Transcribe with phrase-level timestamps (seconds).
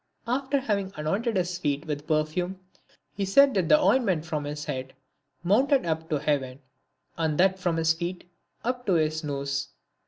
[0.25, 2.59] After having anointed his feet with per fume,
[3.13, 4.95] he said that the ointment from his head
[5.43, 6.59] mounted up to heaven,
[7.19, 8.27] and that from his feet
[8.63, 9.67] up to his nose.